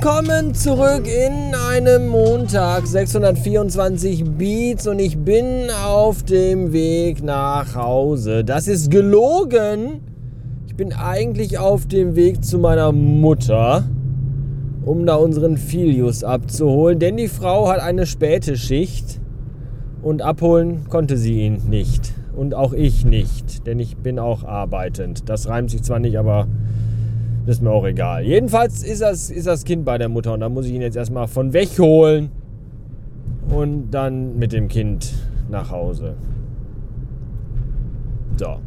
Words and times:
Willkommen 0.00 0.54
zurück 0.54 1.08
in 1.08 1.56
einem 1.56 2.06
Montag, 2.06 2.86
624 2.86 4.24
Beats 4.24 4.86
und 4.86 5.00
ich 5.00 5.18
bin 5.18 5.70
auf 5.84 6.22
dem 6.22 6.72
Weg 6.72 7.24
nach 7.24 7.74
Hause. 7.74 8.44
Das 8.44 8.68
ist 8.68 8.92
gelogen. 8.92 10.00
Ich 10.68 10.76
bin 10.76 10.92
eigentlich 10.92 11.58
auf 11.58 11.86
dem 11.86 12.14
Weg 12.14 12.44
zu 12.44 12.60
meiner 12.60 12.92
Mutter, 12.92 13.88
um 14.84 15.04
da 15.04 15.16
unseren 15.16 15.56
Filius 15.56 16.22
abzuholen, 16.22 17.00
denn 17.00 17.16
die 17.16 17.26
Frau 17.26 17.68
hat 17.68 17.80
eine 17.80 18.06
späte 18.06 18.56
Schicht 18.56 19.20
und 20.00 20.22
abholen 20.22 20.88
konnte 20.88 21.16
sie 21.16 21.40
ihn 21.40 21.62
nicht. 21.68 22.12
Und 22.36 22.54
auch 22.54 22.72
ich 22.72 23.04
nicht, 23.04 23.66
denn 23.66 23.80
ich 23.80 23.96
bin 23.96 24.20
auch 24.20 24.44
arbeitend. 24.44 25.28
Das 25.28 25.48
reimt 25.48 25.72
sich 25.72 25.82
zwar 25.82 25.98
nicht, 25.98 26.20
aber 26.20 26.46
ist 27.48 27.62
mir 27.62 27.70
auch 27.70 27.86
egal. 27.86 28.24
Jedenfalls 28.24 28.82
ist 28.82 29.02
das, 29.02 29.30
ist 29.30 29.46
das 29.46 29.64
Kind 29.64 29.84
bei 29.84 29.98
der 29.98 30.08
Mutter 30.08 30.34
und 30.34 30.40
da 30.40 30.48
muss 30.48 30.66
ich 30.66 30.72
ihn 30.72 30.82
jetzt 30.82 30.96
erstmal 30.96 31.28
von 31.28 31.52
wegholen 31.52 32.30
und 33.50 33.90
dann 33.90 34.38
mit 34.38 34.52
dem 34.52 34.68
Kind 34.68 35.12
nach 35.48 35.70
Hause. 35.70 36.14
So. 38.36 38.58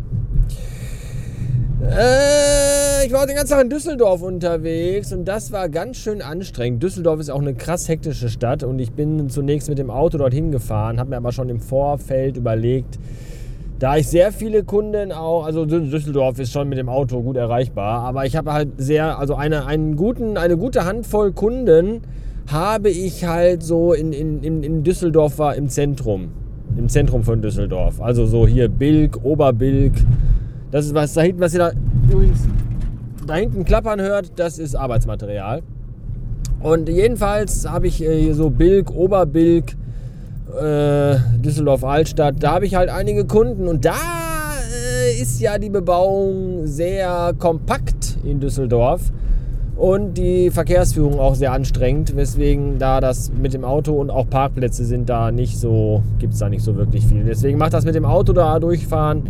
Äh, 1.84 3.06
ich 3.06 3.12
war 3.12 3.26
den 3.26 3.36
ganzen 3.36 3.54
Tag 3.54 3.64
in 3.64 3.70
Düsseldorf 3.70 4.22
unterwegs 4.22 5.12
und 5.14 5.26
das 5.26 5.52
war 5.52 5.70
ganz 5.70 5.98
schön 5.98 6.22
anstrengend. 6.22 6.84
Düsseldorf 6.84 7.20
ist 7.20 7.30
auch 7.30 7.42
eine 7.42 7.56
krass 7.56 7.88
hektische 7.88 8.30
Stadt 8.30 8.64
und 8.64 8.80
ich 8.80 8.92
bin 8.92 9.30
zunächst 9.30 9.70
mit 9.70 9.78
dem 9.78 9.90
Auto 9.90 10.18
dorthin 10.18 10.52
gefahren, 10.52 11.00
habe 11.00 11.12
mir 11.12 11.18
aber 11.18 11.32
schon 11.32 11.50
im 11.50 11.60
Vorfeld 11.60 12.38
überlegt, 12.38 13.00
da 13.82 13.98
ich 13.98 14.08
sehr 14.08 14.32
viele 14.32 14.64
Kunden 14.64 15.12
auch, 15.12 15.44
also 15.44 15.66
Düsseldorf 15.66 16.38
ist 16.38 16.52
schon 16.52 16.70
mit 16.70 16.78
dem 16.78 16.88
Auto 16.88 17.24
gut 17.24 17.36
erreichbar, 17.36 18.04
aber 18.04 18.28
ich 18.28 18.36
habe 18.36 18.54
halt 18.54 18.70
sehr, 18.78 19.18
also 19.18 19.34
eine, 19.34 19.66
einen 19.66 19.96
guten, 19.96 20.38
eine 20.38 20.56
gute 20.56 20.86
Handvoll 20.86 21.32
Kunden 21.32 22.02
habe 22.52 22.92
ich 22.92 23.26
halt 23.26 23.64
so 23.64 23.94
in, 23.94 24.14
in, 24.14 24.62
in 24.62 24.84
Düsseldorf 24.84 25.40
war 25.40 25.56
im 25.56 25.68
Zentrum, 25.68 26.30
im 26.78 26.90
Zentrum 26.90 27.24
von 27.24 27.42
Düsseldorf. 27.42 28.00
Also 28.00 28.28
so 28.28 28.46
hier 28.46 28.70
Bilk, 28.70 29.18
Oberbilk. 29.24 29.94
Das 30.70 30.86
ist 30.86 30.94
was 30.94 31.16
da 31.16 31.22
hinten, 31.22 31.42
was 31.42 31.54
ihr 31.56 31.60
da 31.60 31.72
übrigens 32.08 32.48
da 33.26 33.34
hinten 33.34 33.66
klappern 33.66 34.00
hört, 34.00 34.34
das 34.36 34.60
ist 34.60 34.76
Arbeitsmaterial. 34.76 35.64
Und 36.60 36.88
jedenfalls 36.88 37.68
habe 37.68 37.88
ich 37.88 38.04
äh, 38.04 38.22
hier 38.22 38.36
so 38.36 38.52
Bilk, 38.52 38.92
Oberbilk, 38.92 39.74
äh, 40.54 41.18
Düsseldorf 41.38 41.84
Altstadt, 41.84 42.36
da 42.40 42.54
habe 42.54 42.66
ich 42.66 42.76
halt 42.76 42.90
einige 42.90 43.26
Kunden 43.26 43.68
und 43.68 43.86
da 43.86 43.94
äh, 43.94 45.22
ist 45.22 45.40
ja 45.40 45.58
die 45.58 45.70
Bebauung 45.70 46.68
sehr 46.68 47.34
kompakt 47.38 48.18
in 48.24 48.40
Düsseldorf 48.40 49.02
und 49.76 50.16
die 50.18 50.52
Verkehrsführung 50.52 51.20
auch 51.20 51.36
sehr 51.36 51.54
anstrengend, 51.54 52.16
weswegen 52.16 52.78
da 52.78 53.02
das 53.02 53.32
mit 53.32 53.54
dem 53.54 53.66
Auto 53.66 53.94
und 53.94 54.10
auch 54.10 54.30
Parkplätze 54.30 54.86
sind 54.86 55.10
da 55.10 55.32
nicht 55.32 55.58
so, 55.58 56.04
gibt 56.20 56.34
es 56.34 56.40
da 56.40 56.50
nicht 56.50 56.64
so 56.64 56.76
wirklich 56.76 57.06
viel. 57.06 57.24
Deswegen 57.24 57.58
macht 57.58 57.74
das 57.74 57.86
mit 57.86 57.96
dem 57.96 58.06
Auto 58.06 58.34
da 58.34 58.60
durchfahren 58.60 59.24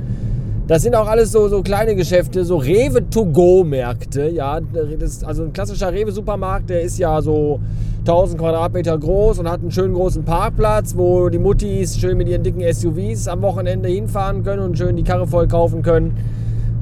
das 0.72 0.84
sind 0.84 0.96
auch 0.96 1.08
alles 1.08 1.34
so, 1.34 1.50
so 1.50 1.64
kleine 1.64 1.96
Geschäfte, 1.96 2.46
so 2.46 2.56
Rewe-to-go-Märkte. 2.56 4.30
Ja, 4.30 4.62
das, 4.98 5.22
also 5.22 5.44
ein 5.44 5.52
klassischer 5.52 5.92
Rewe-Supermarkt, 5.92 6.70
der 6.70 6.80
ist 6.84 6.98
ja 6.98 7.22
so 7.22 7.60
1000 8.06 8.40
Quadratmeter 8.40 8.98
groß 8.98 9.40
und 9.40 9.50
hat 9.50 9.60
einen 9.60 9.72
schönen 9.72 9.94
großen 9.94 10.24
Parkplatz, 10.24 10.96
wo 10.96 11.28
die 11.28 11.40
Muttis 11.40 12.00
schön 12.00 12.16
mit 12.16 12.30
ihren 12.30 12.44
dicken 12.44 12.62
SUVs 12.74 13.28
am 13.28 13.42
Wochenende 13.42 13.90
hinfahren 13.90 14.46
können 14.46 14.64
und 14.64 14.78
schön 14.78 14.96
die 14.96 15.04
Karre 15.04 15.28
voll 15.28 15.50
kaufen 15.50 15.82
können. 15.82 16.16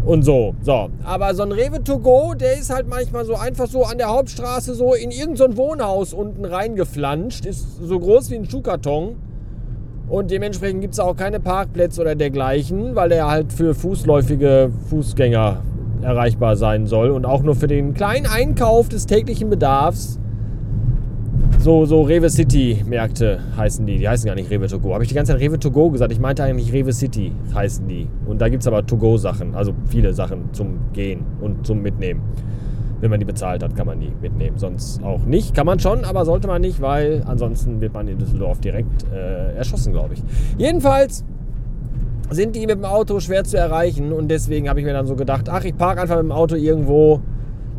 Und 0.05 0.21
so, 0.21 0.53
so. 0.61 0.91
Aber 1.03 1.33
so 1.33 1.41
ein 1.41 1.51
Rewe 1.51 1.83
to 1.83 1.97
go, 1.97 2.35
der 2.35 2.59
ist 2.59 2.71
halt 2.71 2.87
manchmal 2.87 3.25
so 3.25 3.33
einfach 3.33 3.65
so 3.65 3.85
an 3.85 3.97
der 3.97 4.09
Hauptstraße 4.09 4.75
so 4.75 4.93
in 4.93 5.09
irgendein 5.09 5.53
so 5.53 5.57
Wohnhaus 5.57 6.13
unten 6.13 6.45
reingeflanscht. 6.45 7.47
Ist 7.47 7.65
so 7.83 7.99
groß 7.99 8.29
wie 8.29 8.35
ein 8.35 8.47
Schuhkarton 8.47 9.15
und 10.09 10.31
dementsprechend 10.31 10.81
gibt 10.81 10.93
es 10.93 10.99
auch 10.99 11.15
keine 11.15 11.39
Parkplätze 11.39 12.01
oder 12.01 12.15
dergleichen, 12.15 12.95
weil 12.95 13.09
der 13.09 13.27
halt 13.27 13.53
für 13.53 13.75
fußläufige 13.75 14.71
Fußgänger 14.89 15.61
erreichbar 16.01 16.55
sein 16.55 16.87
soll 16.87 17.11
und 17.11 17.25
auch 17.25 17.43
nur 17.43 17.55
für 17.55 17.67
den 17.67 17.93
kleinen 17.93 18.25
Einkauf 18.25 18.89
des 18.89 19.05
täglichen 19.05 19.49
Bedarfs. 19.49 20.19
So, 21.59 21.85
so 21.85 22.03
Rewe 22.03 22.29
City 22.29 22.81
Märkte 22.87 23.39
heißen 23.57 23.85
die. 23.85 23.97
Die 23.97 24.07
heißen 24.07 24.25
gar 24.25 24.35
nicht 24.35 24.49
Rewe 24.49 24.67
To 24.67 24.79
Go. 24.79 24.93
Habe 24.93 25.03
ich 25.03 25.09
die 25.09 25.15
ganze 25.15 25.33
Zeit 25.33 25.41
Rewe 25.41 25.59
To 25.59 25.69
Go 25.69 25.89
gesagt? 25.89 26.11
Ich 26.11 26.19
meinte 26.19 26.41
eigentlich 26.43 26.71
Rewe 26.71 26.93
City 26.93 27.33
heißen 27.53 27.85
die. 27.87 28.07
Und 28.25 28.39
da 28.39 28.47
gibt 28.47 28.63
es 28.63 28.67
aber 28.67 28.85
To 28.85 28.95
Go 28.95 29.17
Sachen, 29.17 29.53
also 29.55 29.73
viele 29.87 30.13
Sachen 30.13 30.53
zum 30.53 30.79
Gehen 30.93 31.25
und 31.41 31.67
zum 31.67 31.81
Mitnehmen. 31.81 32.21
Wenn 33.01 33.09
man 33.09 33.19
die 33.19 33.25
bezahlt 33.25 33.63
hat, 33.63 33.75
kann 33.75 33.87
man 33.87 33.99
die 33.99 34.11
mitnehmen. 34.21 34.57
Sonst 34.57 35.03
auch 35.03 35.23
nicht. 35.23 35.53
Kann 35.55 35.65
man 35.65 35.79
schon, 35.79 36.03
aber 36.03 36.25
sollte 36.25 36.47
man 36.47 36.61
nicht, 36.61 36.81
weil 36.81 37.23
ansonsten 37.25 37.79
wird 37.81 37.93
man 37.93 38.07
in 38.07 38.17
Düsseldorf 38.17 38.59
direkt 38.59 39.05
äh, 39.11 39.55
erschossen, 39.55 39.93
glaube 39.93 40.15
ich. 40.15 40.23
Jedenfalls 40.57 41.23
sind 42.29 42.55
die 42.55 42.61
mit 42.61 42.71
dem 42.71 42.85
Auto 42.85 43.19
schwer 43.19 43.43
zu 43.43 43.57
erreichen 43.57 44.11
und 44.11 44.27
deswegen 44.29 44.69
habe 44.69 44.79
ich 44.79 44.85
mir 44.85 44.93
dann 44.93 45.07
so 45.07 45.15
gedacht, 45.15 45.49
ach, 45.49 45.63
ich 45.63 45.75
parke 45.75 46.01
einfach 46.01 46.17
mit 46.17 46.25
dem 46.25 46.31
Auto 46.31 46.55
irgendwo 46.55 47.21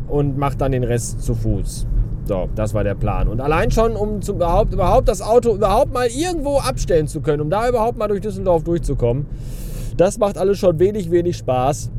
und 0.07 0.37
mache 0.37 0.57
dann 0.57 0.71
den 0.71 0.83
Rest 0.83 1.21
zu 1.21 1.35
Fuß. 1.35 1.87
So, 2.25 2.49
das 2.55 2.73
war 2.73 2.83
der 2.83 2.95
Plan. 2.95 3.27
Und 3.27 3.41
allein 3.41 3.71
schon, 3.71 3.95
um 3.95 4.21
zum, 4.21 4.37
überhaupt, 4.37 4.73
überhaupt 4.73 5.07
das 5.07 5.21
Auto 5.21 5.55
überhaupt 5.55 5.93
mal 5.93 6.07
irgendwo 6.07 6.57
abstellen 6.57 7.07
zu 7.07 7.21
können, 7.21 7.41
um 7.41 7.49
da 7.49 7.67
überhaupt 7.67 7.97
mal 7.97 8.07
durch 8.07 8.21
Düsseldorf 8.21 8.63
durchzukommen, 8.63 9.25
das 9.97 10.17
macht 10.17 10.37
alles 10.37 10.59
schon 10.59 10.79
wenig, 10.79 11.11
wenig 11.11 11.37
Spaß. 11.37 11.91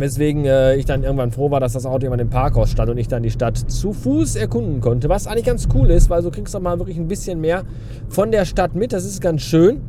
Weswegen 0.00 0.44
äh, 0.44 0.76
ich 0.76 0.84
dann 0.84 1.02
irgendwann 1.02 1.30
froh 1.30 1.50
war, 1.50 1.60
dass 1.60 1.72
das 1.72 1.86
Auto 1.86 2.06
immer 2.06 2.18
im 2.18 2.30
Parkhaus 2.30 2.70
stand 2.70 2.90
und 2.90 2.98
ich 2.98 3.08
dann 3.08 3.22
die 3.22 3.30
Stadt 3.30 3.56
zu 3.56 3.92
Fuß 3.92 4.36
erkunden 4.36 4.80
konnte. 4.80 5.08
Was 5.08 5.26
eigentlich 5.26 5.44
ganz 5.46 5.68
cool 5.74 5.90
ist, 5.90 6.10
weil 6.10 6.22
so 6.22 6.30
kriegst 6.30 6.54
du 6.54 6.60
mal 6.60 6.78
wirklich 6.78 6.98
ein 6.98 7.08
bisschen 7.08 7.40
mehr 7.40 7.64
von 8.08 8.30
der 8.30 8.44
Stadt 8.44 8.74
mit. 8.74 8.92
Das 8.92 9.04
ist 9.04 9.20
ganz 9.20 9.42
schön. 9.42 9.80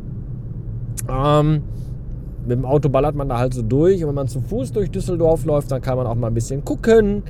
Ähm, 1.09 1.63
mit 2.41 2.57
dem 2.57 2.65
Auto 2.65 2.89
ballert 2.89 3.15
man 3.15 3.29
da 3.29 3.37
halt 3.37 3.53
so 3.53 3.61
durch. 3.61 4.01
Und 4.03 4.09
wenn 4.09 4.15
man 4.15 4.27
zu 4.27 4.41
Fuß 4.41 4.71
durch 4.71 4.89
Düsseldorf 4.89 5.45
läuft, 5.45 5.71
dann 5.71 5.81
kann 5.81 5.97
man 5.97 6.07
auch 6.07 6.15
mal 6.15 6.27
ein 6.27 6.33
bisschen 6.33 6.63
gucken. 6.63 7.23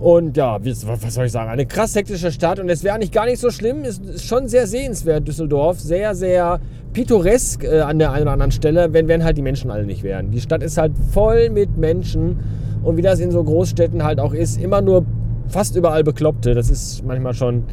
Und 0.00 0.36
ja, 0.36 0.58
was 0.62 1.14
soll 1.14 1.26
ich 1.26 1.32
sagen? 1.32 1.50
Eine 1.50 1.66
krass 1.66 1.94
hektische 1.94 2.30
Stadt. 2.30 2.60
Und 2.60 2.68
es 2.68 2.84
wäre 2.84 2.94
eigentlich 2.94 3.12
gar 3.12 3.26
nicht 3.26 3.40
so 3.40 3.50
schlimm. 3.50 3.84
Es 3.84 3.98
ist 3.98 4.24
schon 4.24 4.48
sehr 4.48 4.66
sehenswert, 4.66 5.26
Düsseldorf. 5.26 5.80
Sehr, 5.80 6.14
sehr 6.14 6.60
pittoresk 6.92 7.64
äh, 7.64 7.80
an 7.80 7.98
der 7.98 8.12
einen 8.12 8.22
oder 8.22 8.32
anderen 8.32 8.52
Stelle, 8.52 8.92
wenn, 8.92 9.08
wenn 9.08 9.24
halt 9.24 9.36
die 9.36 9.42
Menschen 9.42 9.70
alle 9.70 9.84
nicht 9.84 10.02
wären. 10.02 10.30
Die 10.30 10.40
Stadt 10.40 10.62
ist 10.62 10.78
halt 10.78 10.92
voll 11.12 11.50
mit 11.50 11.76
Menschen 11.76 12.38
und 12.82 12.96
wie 12.96 13.02
das 13.02 13.20
in 13.20 13.30
so 13.30 13.42
Großstädten 13.42 14.04
halt 14.04 14.20
auch 14.20 14.32
ist, 14.32 14.60
immer 14.60 14.80
nur 14.80 15.04
fast 15.48 15.76
überall 15.76 16.04
Bekloppte. 16.04 16.54
Das 16.54 16.70
ist 16.70 17.04
manchmal 17.04 17.34
schon 17.34 17.64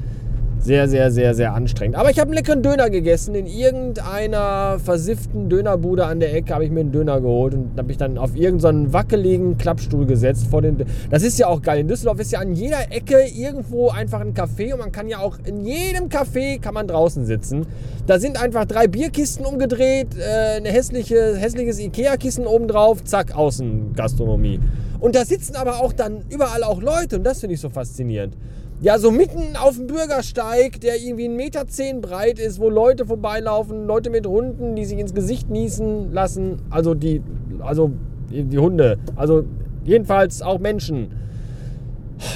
sehr, 0.65 0.89
sehr, 0.89 1.11
sehr, 1.11 1.35
sehr 1.35 1.53
anstrengend. 1.53 1.95
Aber 1.95 2.09
ich 2.09 2.19
habe 2.19 2.29
einen 2.29 2.37
leckeren 2.37 2.63
Döner 2.63 2.89
gegessen. 2.89 3.35
In 3.35 3.45
irgendeiner 3.45 4.79
versifften 4.79 5.47
Dönerbude 5.47 6.05
an 6.05 6.19
der 6.19 6.33
Ecke 6.33 6.55
habe 6.55 6.65
ich 6.65 6.71
mir 6.71 6.79
einen 6.79 6.91
Döner 6.91 7.21
geholt 7.21 7.53
und 7.53 7.77
habe 7.77 7.91
ich 7.91 7.97
dann 7.97 8.17
auf 8.17 8.35
irgendeinen 8.35 8.87
so 8.87 8.93
wackeligen 8.93 9.59
Klappstuhl 9.59 10.07
gesetzt. 10.07 10.47
Vor 10.49 10.63
den 10.63 10.83
das 11.11 11.21
ist 11.21 11.37
ja 11.37 11.47
auch 11.47 11.61
geil. 11.61 11.81
In 11.81 11.87
Düsseldorf 11.87 12.19
ist 12.19 12.31
ja 12.31 12.39
an 12.39 12.53
jeder 12.53 12.91
Ecke 12.91 13.27
irgendwo 13.31 13.89
einfach 13.89 14.21
ein 14.21 14.33
Café 14.33 14.73
und 14.73 14.79
man 14.79 14.91
kann 14.91 15.07
ja 15.07 15.19
auch 15.19 15.37
in 15.45 15.63
jedem 15.63 16.09
Café 16.09 16.59
kann 16.59 16.73
man 16.73 16.87
draußen 16.87 17.25
sitzen. 17.27 17.67
Da 18.07 18.17
sind 18.19 18.41
einfach 18.41 18.65
drei 18.65 18.87
Bierkisten 18.87 19.45
umgedreht, 19.45 20.17
äh, 20.17 20.57
ein 20.57 20.65
hässliche, 20.65 21.37
hässliches 21.37 21.79
Ikea-Kissen 21.79 22.47
obendrauf, 22.47 23.03
zack, 23.03 23.35
Außengastronomie. 23.35 24.59
Und 24.99 25.15
da 25.15 25.25
sitzen 25.25 25.55
aber 25.55 25.79
auch 25.81 25.93
dann 25.93 26.23
überall 26.29 26.63
auch 26.63 26.81
Leute 26.81 27.17
und 27.17 27.23
das 27.23 27.41
finde 27.41 27.53
ich 27.53 27.61
so 27.61 27.69
faszinierend 27.69 28.35
ja, 28.81 28.99
so 28.99 29.09
mitten 29.09 29.55
auf 29.55 29.77
dem 29.77 29.87
Bürgersteig, 29.87 30.81
der 30.81 30.97
irgendwie 30.97 31.27
1,10 31.27 31.35
Meter 31.35 31.67
zehn 31.67 32.01
breit 32.01 32.39
ist, 32.39 32.59
wo 32.59 32.69
Leute 32.69 33.05
vorbeilaufen, 33.05 33.85
Leute 33.87 34.09
mit 34.09 34.27
Hunden, 34.27 34.75
die 34.75 34.85
sich 34.85 34.99
ins 34.99 35.13
Gesicht 35.13 35.49
niesen 35.49 36.13
lassen. 36.13 36.61
Also 36.69 36.93
die, 36.93 37.21
also 37.61 37.91
die 38.29 38.57
Hunde. 38.57 38.97
Also 39.15 39.43
jedenfalls 39.85 40.41
auch 40.41 40.59
Menschen. 40.59 41.11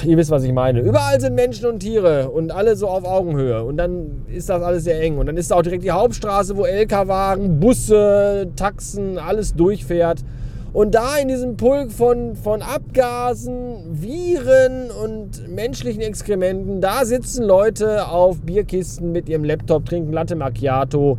Ihr 0.04 0.16
wisst, 0.16 0.30
was 0.30 0.44
ich 0.44 0.52
meine. 0.52 0.80
Überall 0.80 1.20
sind 1.20 1.34
Menschen 1.34 1.66
und 1.66 1.80
Tiere 1.80 2.30
und 2.30 2.52
alle 2.52 2.76
so 2.76 2.88
auf 2.88 3.04
Augenhöhe. 3.04 3.62
Und 3.64 3.76
dann 3.76 4.24
ist 4.28 4.48
das 4.48 4.62
alles 4.62 4.84
sehr 4.84 5.00
eng. 5.00 5.18
Und 5.18 5.26
dann 5.26 5.36
ist 5.36 5.50
da 5.50 5.56
auch 5.56 5.62
direkt 5.62 5.84
die 5.84 5.90
Hauptstraße, 5.90 6.56
wo 6.56 6.64
LKW-Wagen, 6.64 7.60
Busse, 7.60 8.48
Taxen, 8.56 9.18
alles 9.18 9.54
durchfährt. 9.54 10.22
Und 10.72 10.94
da 10.94 11.16
in 11.16 11.26
diesem 11.26 11.56
Pulk 11.56 11.90
von, 11.90 12.36
von 12.36 12.62
Abgasen, 12.62 13.76
Viren 13.90 14.90
und 14.90 15.48
menschlichen 15.48 16.00
Exkrementen, 16.00 16.80
da 16.80 17.04
sitzen 17.04 17.44
Leute 17.44 18.06
auf 18.06 18.40
Bierkisten 18.42 19.10
mit 19.10 19.28
ihrem 19.28 19.42
Laptop, 19.42 19.84
trinken 19.86 20.12
Latte 20.12 20.36
Macchiato 20.36 21.18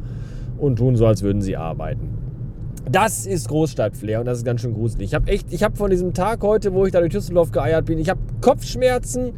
und 0.58 0.78
tun 0.78 0.96
so, 0.96 1.06
als 1.06 1.22
würden 1.22 1.42
sie 1.42 1.58
arbeiten. 1.58 2.18
Das 2.90 3.26
ist 3.26 3.50
Großstadtflair 3.50 4.22
und 4.22 4.26
das 4.26 4.40
ist 4.40 4.46
ganz 4.46 4.62
schön 4.62 4.74
gruselig. 4.74 5.10
Ich 5.10 5.14
habe 5.14 5.30
echt, 5.30 5.48
von 5.78 5.90
diesem 5.90 6.14
Tag 6.14 6.42
heute, 6.44 6.74
wo 6.74 6.86
ich 6.86 6.94
da 6.94 7.00
durch 7.00 7.12
Düsseldorf 7.12 7.52
geeiert 7.52 7.86
bin, 7.86 8.00
ich 8.00 8.10
habe 8.10 8.22
Kopfschmerzen, 8.40 9.34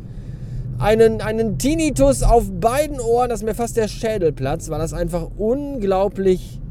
einen, 0.79 1.21
einen 1.21 1.57
Tinnitus 1.57 2.23
auf 2.23 2.51
beiden 2.51 2.99
Ohren, 2.99 3.29
dass 3.29 3.43
mir 3.43 3.53
fast 3.55 3.77
der 3.77 3.87
Schädel 3.87 4.31
platzt, 4.31 4.69
weil 4.69 4.79
das 4.79 4.93
einfach 4.93 5.29
unglaublich 5.37 6.61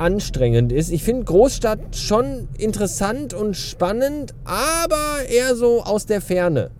anstrengend 0.00 0.72
ist. 0.72 0.90
Ich 0.90 1.04
finde 1.04 1.24
Großstadt 1.24 1.96
schon 1.96 2.48
interessant 2.58 3.34
und 3.34 3.56
spannend, 3.56 4.34
aber 4.44 5.28
eher 5.28 5.54
so 5.54 5.82
aus 5.82 6.06
der 6.06 6.20
Ferne. 6.20 6.70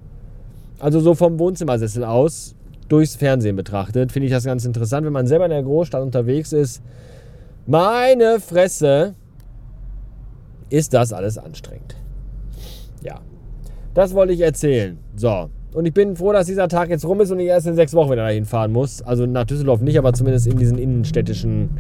Also 0.79 1.01
so 1.01 1.15
vom 1.15 1.39
Wohnzimmersessel 1.39 2.05
aus, 2.05 2.55
durchs 2.89 3.17
Fernsehen 3.17 3.57
betrachtet, 3.57 4.11
finde 4.11 4.27
ich 4.27 4.33
das 4.33 4.45
ganz 4.45 4.65
interessant, 4.65 5.07
wenn 5.07 5.13
man 5.13 5.27
selber 5.27 5.45
in 5.45 5.51
der 5.51 5.63
Großstadt 5.63 6.03
unterwegs 6.03 6.53
ist. 6.53 6.83
Meine 7.67 8.41
Fresse, 8.41 9.15
ist 10.71 10.95
das 10.95 11.13
alles 11.13 11.37
anstrengend. 11.37 11.97
Ja, 13.03 13.21
das 13.93 14.15
wollte 14.15 14.33
ich 14.33 14.41
erzählen. 14.41 14.99
So, 15.17 15.51
und 15.75 15.85
ich 15.85 15.93
bin 15.93 16.17
froh, 16.17 16.33
dass 16.33 16.47
dieser 16.47 16.69
Tag 16.69 16.89
jetzt 16.89 17.05
rum 17.05 17.21
ist 17.21 17.31
und 17.31 17.41
ich 17.41 17.49
erst 17.49 17.67
in 17.67 17.75
sechs 17.75 17.93
Wochen 17.93 18.11
wieder 18.11 18.25
dahin 18.25 18.45
fahren 18.45 18.73
muss. 18.73 19.03
Also 19.03 19.27
nach 19.27 19.45
Düsseldorf 19.45 19.81
nicht, 19.81 19.99
aber 19.99 20.13
zumindest 20.13 20.47
in 20.47 20.57
diesen 20.57 20.79
innenstädtischen 20.79 21.71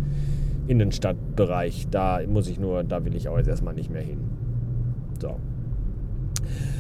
Innenstadtbereich. 0.70 1.88
Da 1.90 2.20
muss 2.26 2.49
ich 2.49 2.61
nur, 2.61 2.84
da 2.84 3.05
will 3.05 3.17
ich 3.17 3.28
auch 3.28 3.37
jetzt 3.37 3.49
erstmal 3.49 3.75
nicht 3.75 3.90
mehr 3.90 4.02
hin. 4.02 4.20
So. 5.20 5.37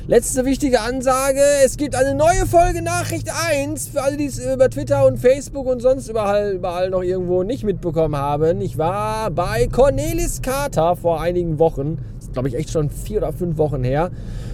Letzte 0.06 0.44
wichtige 0.44 0.80
Ansage: 0.80 1.40
Es 1.64 1.76
gibt 1.76 1.94
eine 1.94 2.14
neue 2.14 2.46
Folge 2.46 2.82
Nachricht 2.82 3.28
1 3.50 3.88
für 3.88 4.02
alle, 4.02 4.16
die 4.16 4.26
es 4.26 4.38
über 4.38 4.70
Twitter 4.70 5.06
und 5.06 5.18
Facebook 5.18 5.66
und 5.66 5.80
sonst 5.80 6.08
überall, 6.08 6.54
überall 6.54 6.90
noch 6.90 7.02
irgendwo 7.02 7.42
nicht 7.42 7.64
mitbekommen 7.64 8.16
haben. 8.16 8.60
Ich 8.60 8.78
war 8.78 9.30
bei 9.30 9.66
Cornelis 9.66 10.40
Carter 10.40 10.96
vor 10.96 11.20
einigen 11.20 11.58
Wochen. 11.58 11.98
Das 12.16 12.26
ist, 12.26 12.32
glaube 12.32 12.48
ich, 12.48 12.54
echt 12.54 12.70
schon 12.70 12.90
vier 12.90 13.18
oder 13.18 13.32
fünf 13.32 13.58
Wochen 13.58 13.84
her. 13.84 14.10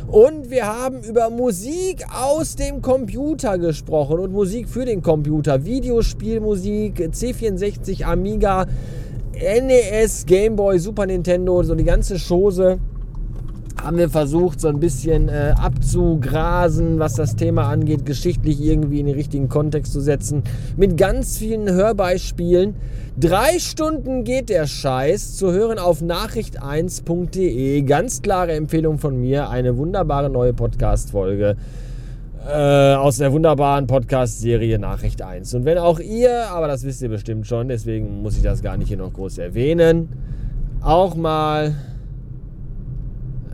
Und 0.08 0.50
wir 0.50 0.66
haben 0.66 1.02
über 1.02 1.30
Musik 1.30 2.04
aus 2.14 2.56
dem 2.56 2.80
Computer 2.80 3.58
gesprochen 3.58 4.18
und 4.18 4.32
Musik 4.32 4.68
für 4.68 4.84
den 4.84 5.02
Computer. 5.02 5.64
Videospielmusik, 5.64 7.00
C64, 7.12 8.04
Amiga, 8.04 8.66
NES, 9.36 10.24
Gameboy, 10.24 10.78
Super 10.78 11.06
Nintendo, 11.06 11.62
so 11.62 11.74
die 11.74 11.84
ganze 11.84 12.16
Chose 12.18 12.78
haben 13.82 13.98
wir 13.98 14.08
versucht, 14.08 14.60
so 14.60 14.68
ein 14.68 14.80
bisschen 14.80 15.28
äh, 15.28 15.54
abzugrasen, 15.56 16.98
was 16.98 17.14
das 17.14 17.36
Thema 17.36 17.68
angeht, 17.68 18.06
geschichtlich 18.06 18.60
irgendwie 18.60 19.00
in 19.00 19.06
den 19.06 19.14
richtigen 19.14 19.48
Kontext 19.48 19.92
zu 19.92 20.00
setzen. 20.00 20.42
Mit 20.76 20.96
ganz 20.96 21.36
vielen 21.36 21.70
Hörbeispielen. 21.70 22.74
Drei 23.18 23.58
Stunden 23.58 24.24
geht 24.24 24.48
der 24.48 24.66
Scheiß 24.66 25.36
zu 25.36 25.52
hören 25.52 25.78
auf 25.78 26.00
nachricht1.de. 26.00 27.82
Ganz 27.82 28.22
klare 28.22 28.52
Empfehlung 28.52 28.98
von 28.98 29.20
mir. 29.20 29.50
Eine 29.50 29.76
wunderbare 29.76 30.30
neue 30.30 30.54
Podcast-Folge 30.54 31.56
äh, 32.46 32.94
aus 32.94 33.16
der 33.16 33.32
wunderbaren 33.32 33.86
Podcast-Serie 33.86 34.78
Nachricht 34.78 35.22
1. 35.22 35.52
Und 35.54 35.64
wenn 35.64 35.78
auch 35.78 35.98
ihr, 35.98 36.48
aber 36.48 36.68
das 36.68 36.84
wisst 36.84 37.02
ihr 37.02 37.08
bestimmt 37.08 37.46
schon, 37.46 37.68
deswegen 37.68 38.22
muss 38.22 38.36
ich 38.36 38.42
das 38.42 38.62
gar 38.62 38.76
nicht 38.76 38.88
hier 38.88 38.96
noch 38.96 39.12
groß 39.12 39.38
erwähnen, 39.38 40.08
auch 40.80 41.16
mal 41.16 41.74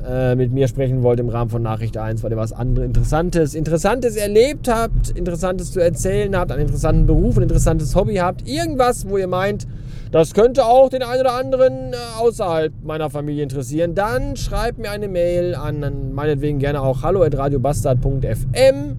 äh, 0.06 0.34
mit 0.34 0.52
mir 0.52 0.68
sprechen 0.68 1.02
wollt 1.02 1.20
im 1.20 1.28
Rahmen 1.28 1.48
von 1.48 1.62
Nachricht 1.62 1.96
1, 1.96 2.22
weil 2.22 2.32
ihr 2.32 2.36
was 2.36 2.52
anderes 2.52 2.84
Interessantes, 2.86 3.54
Interessantes 3.54 4.16
erlebt 4.16 4.68
habt, 4.68 5.10
Interessantes 5.10 5.72
zu 5.72 5.80
erzählen 5.80 6.36
habt, 6.36 6.52
einen 6.52 6.62
interessanten 6.62 7.06
Beruf, 7.06 7.36
ein 7.38 7.44
interessantes 7.44 7.94
Hobby 7.94 8.16
habt, 8.16 8.46
irgendwas, 8.46 9.08
wo 9.08 9.16
ihr 9.16 9.28
meint, 9.28 9.66
das 10.12 10.32
könnte 10.34 10.66
auch 10.66 10.90
den 10.90 11.02
einen 11.02 11.22
oder 11.22 11.32
anderen 11.32 11.94
äh, 11.94 11.96
außerhalb 12.20 12.72
meiner 12.84 13.10
Familie 13.10 13.42
interessieren, 13.42 13.96
dann 13.96 14.36
schreibt 14.36 14.78
mir 14.78 14.90
eine 14.90 15.08
Mail 15.08 15.54
an, 15.54 16.12
meinetwegen 16.12 16.58
gerne 16.58 16.82
auch 16.82 17.02
hallo.radiobastard.fm 17.02 18.98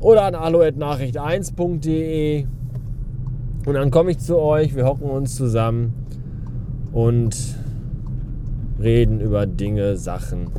oder 0.00 0.22
an 0.22 0.38
hallo.nachricht1.de 0.38 2.46
und 3.66 3.74
dann 3.74 3.90
komme 3.90 4.12
ich 4.12 4.20
zu 4.20 4.38
euch, 4.38 4.76
wir 4.76 4.86
hocken 4.86 5.10
uns 5.10 5.34
zusammen 5.34 5.92
und 6.92 7.36
reden 8.80 9.20
über 9.20 9.46
Dinge, 9.46 9.96
Sachen 9.96 10.52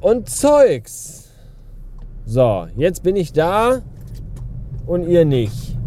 und 0.00 0.30
Zeugs. 0.30 1.32
So, 2.24 2.68
jetzt 2.76 3.02
bin 3.02 3.16
ich 3.16 3.32
da 3.32 3.82
und 4.86 5.08
ihr 5.08 5.24
nicht. 5.24 5.81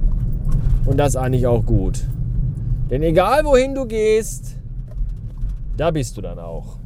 Und 0.86 0.98
das 0.98 1.16
eigentlich 1.16 1.48
auch 1.48 1.66
gut. 1.66 2.06
Denn 2.90 3.02
egal 3.02 3.44
wohin 3.46 3.74
du 3.74 3.86
gehst, 3.86 4.56
da 5.78 5.92
bist 5.92 6.18
du 6.18 6.22
dann 6.22 6.40
auch. 6.40 6.78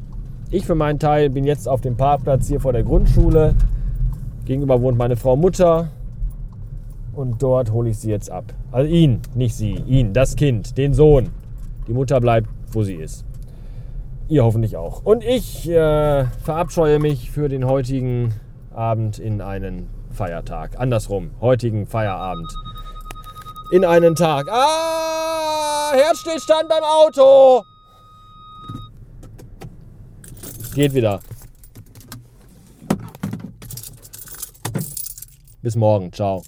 Ich 0.50 0.66
für 0.66 0.74
meinen 0.74 0.98
Teil 0.98 1.30
bin 1.30 1.44
jetzt 1.44 1.68
auf 1.68 1.80
dem 1.80 1.96
Parkplatz 1.96 2.48
hier 2.48 2.60
vor 2.60 2.72
der 2.72 2.82
Grundschule. 2.82 3.54
Gegenüber 4.46 4.80
wohnt 4.80 4.98
meine 4.98 5.16
Frau 5.16 5.36
Mutter. 5.36 5.90
Und 7.12 7.42
dort 7.42 7.70
hole 7.72 7.90
ich 7.90 7.98
sie 7.98 8.10
jetzt 8.10 8.30
ab. 8.30 8.44
Also 8.72 8.88
ihn, 8.90 9.20
nicht 9.34 9.54
sie, 9.54 9.74
ihn, 9.86 10.12
das 10.12 10.36
Kind, 10.36 10.78
den 10.78 10.94
Sohn. 10.94 11.28
Die 11.86 11.92
Mutter 11.92 12.20
bleibt, 12.20 12.48
wo 12.72 12.82
sie 12.82 12.94
ist. 12.94 13.24
Ihr 14.28 14.44
hoffentlich 14.44 14.76
auch. 14.76 15.04
Und 15.04 15.24
ich 15.24 15.68
äh, 15.68 16.24
verabscheue 16.42 16.98
mich 16.98 17.30
für 17.30 17.48
den 17.48 17.66
heutigen 17.66 18.32
Abend 18.72 19.18
in 19.18 19.40
einen 19.40 19.88
Feiertag. 20.10 20.78
Andersrum, 20.78 21.30
heutigen 21.40 21.86
Feierabend. 21.86 22.48
In 23.72 23.84
einen 23.84 24.16
Tag. 24.16 24.48
Ah, 24.50 25.92
Herzstillstand 25.94 26.68
beim 26.68 26.82
Auto. 26.82 27.64
Geht 30.74 30.92
wieder. 30.94 31.20
Bis 35.62 35.76
morgen. 35.76 36.12
Ciao. 36.12 36.42